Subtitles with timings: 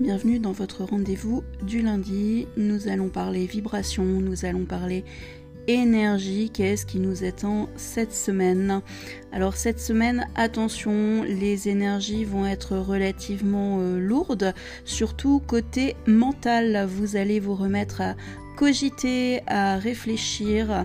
[0.00, 2.46] Bienvenue dans votre rendez-vous du lundi.
[2.56, 5.04] Nous allons parler vibration, nous allons parler
[5.66, 8.80] énergie, qu'est-ce qui nous attend cette semaine?
[9.32, 16.86] Alors cette semaine, attention, les énergies vont être relativement euh, lourdes, surtout côté mental.
[16.88, 18.14] Vous allez vous remettre à
[18.58, 20.84] cogiter, à réfléchir.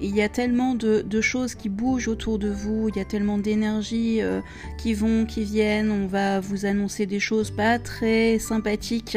[0.00, 3.38] Il y a tellement de, choses qui bougent autour de vous, il y a tellement
[3.38, 4.40] d'énergie euh,
[4.76, 5.92] qui vont, qui viennent.
[5.92, 9.16] On va vous annoncer des choses pas très sympathiques.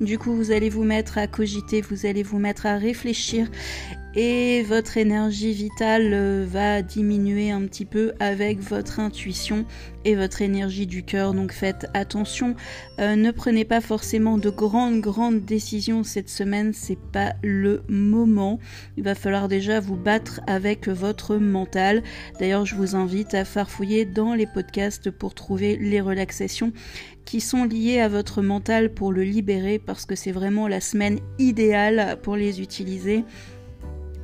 [0.00, 3.48] Du coup, vous allez vous mettre à cogiter, vous allez vous mettre à réfléchir
[4.16, 9.64] et votre énergie vitale euh, va diminuer un petit peu avec votre intuition
[10.04, 11.34] et votre énergie du cœur.
[11.34, 12.54] Donc faites attention,
[13.00, 18.60] euh, ne prenez pas forcément de grandes grandes décisions cette semaine, c'est pas le moment.
[18.96, 22.02] Il va falloir déjà vous battre avec votre mental.
[22.38, 26.72] D'ailleurs, je vous invite à farfouiller dans les podcasts pour trouver les relaxations
[27.24, 31.18] qui sont liées à votre mental pour le libérer parce que c'est vraiment la semaine
[31.38, 33.24] idéale pour les utiliser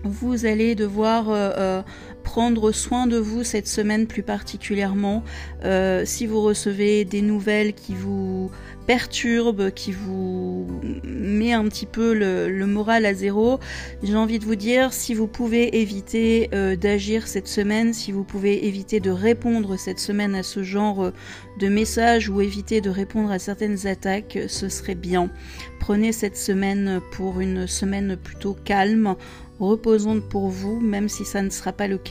[0.04, 1.82] vous allez devoir euh, euh,
[2.22, 5.22] prendre soin de vous cette semaine plus particulièrement.
[5.64, 8.50] Euh, si vous recevez des nouvelles qui vous
[8.86, 10.66] perturbent, qui vous
[11.04, 13.60] met un petit peu le, moral à zéro,
[14.02, 16.48] j'ai envie de vous dire si vous pouvez éviter
[16.80, 21.12] d'agir cette semaine, si vous pouvez éviter de répondre cette semaine à ce genre
[21.60, 25.30] de messages ou éviter de répondre à certaines attaques, ce serait bien.
[25.78, 29.16] Prenez cette semaine pour une semaine plutôt calme
[29.60, 32.09] reposante pour vous, même si ça ne sera pas le cas.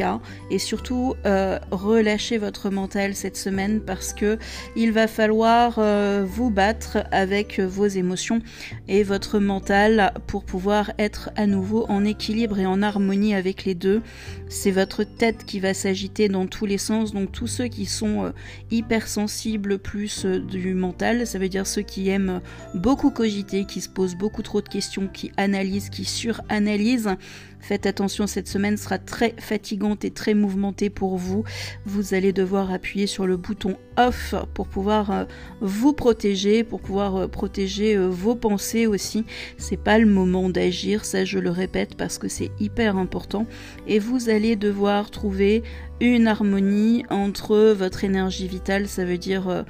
[0.49, 4.37] Et surtout, euh, relâchez votre mental cette semaine parce que
[4.75, 8.41] il va falloir euh, vous battre avec vos émotions
[8.87, 13.75] et votre mental pour pouvoir être à nouveau en équilibre et en harmonie avec les
[13.75, 14.01] deux.
[14.47, 17.13] C'est votre tête qui va s'agiter dans tous les sens.
[17.13, 18.31] Donc tous ceux qui sont euh,
[18.71, 22.41] hypersensibles plus du mental, ça veut dire ceux qui aiment
[22.73, 27.15] beaucoup cogiter, qui se posent beaucoup trop de questions, qui analysent, qui suranalysent,
[27.61, 31.43] Faites attention, cette semaine sera très fatigante et très mouvementée pour vous.
[31.85, 35.25] Vous allez devoir appuyer sur le bouton off pour pouvoir euh,
[35.61, 39.25] vous protéger, pour pouvoir euh, protéger euh, vos pensées aussi.
[39.57, 43.45] C'est pas le moment d'agir, ça je le répète parce que c'est hyper important.
[43.87, 45.63] Et vous allez devoir trouver
[46.01, 49.65] une harmonie entre votre énergie vitale, ça veut dire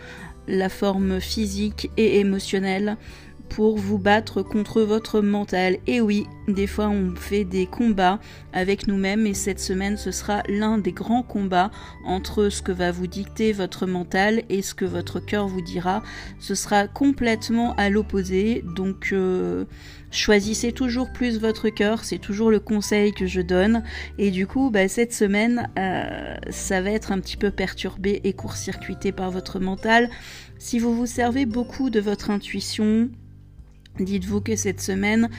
[0.47, 2.97] la forme physique et émotionnelle
[3.49, 5.77] pour vous battre contre votre mental.
[5.87, 8.19] Et oui, des fois on fait des combats
[8.53, 11.71] avec nous-mêmes et cette semaine ce sera l'un des grands combats
[12.05, 16.01] entre ce que va vous dicter votre mental et ce que votre cœur vous dira.
[16.39, 18.63] Ce sera complètement à l'opposé.
[18.75, 19.65] Donc euh,
[20.11, 23.83] choisissez toujours plus votre cœur, c'est toujours le conseil que je donne.
[24.17, 28.33] Et du coup, bah, cette semaine, euh, ça va être un petit peu perturbé et
[28.33, 30.09] court-circuité par votre mental.
[30.57, 33.09] Si vous vous servez beaucoup de votre intuition,
[33.99, 35.29] Dites-vous que cette semaine,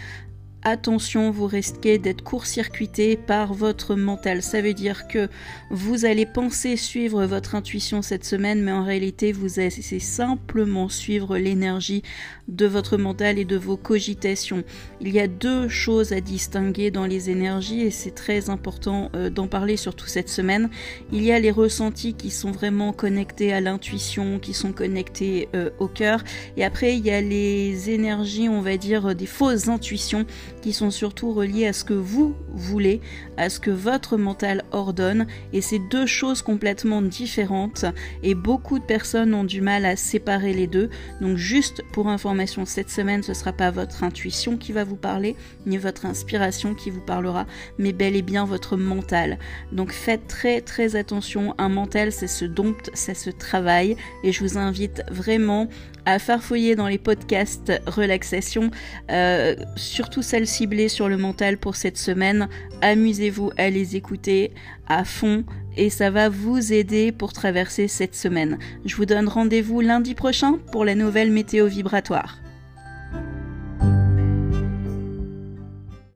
[0.62, 4.42] attention, vous risquez d'être court-circuité par votre mental.
[4.42, 5.28] Ça veut dire que
[5.70, 11.38] vous allez penser suivre votre intuition cette semaine, mais en réalité, vous allez simplement suivre
[11.38, 12.02] l'énergie
[12.48, 14.64] de votre mental et de vos cogitations.
[15.00, 19.30] Il y a deux choses à distinguer dans les énergies et c'est très important euh,
[19.30, 20.68] d'en parler surtout cette semaine.
[21.12, 25.70] Il y a les ressentis qui sont vraiment connectés à l'intuition, qui sont connectés euh,
[25.78, 26.22] au cœur.
[26.56, 30.26] Et après, il y a les énergies, on va dire, des fausses intuitions
[30.62, 33.00] qui sont surtout reliées à ce que vous voulez,
[33.36, 35.26] à ce que votre mental ordonne.
[35.52, 37.84] Et c'est deux choses complètement différentes
[38.22, 40.90] et beaucoup de personnes ont du mal à séparer les deux.
[41.20, 44.96] Donc juste pour information, cette semaine, ce ne sera pas votre intuition qui va vous
[44.96, 47.46] parler, ni votre inspiration qui vous parlera,
[47.78, 49.38] mais bel et bien votre mental.
[49.72, 54.40] Donc faites très très attention, un mental c'est ce dompte, c'est ce travail, et je
[54.40, 55.68] vous invite vraiment
[56.06, 58.70] à farfouiller dans les podcasts relaxation,
[59.10, 62.48] euh, surtout celles ciblées sur le mental pour cette semaine.
[62.82, 64.52] Amusez-vous à les écouter
[64.88, 65.44] à fond
[65.76, 68.58] et ça va vous aider pour traverser cette semaine.
[68.84, 72.36] Je vous donne rendez-vous lundi prochain pour la nouvelle météo vibratoire.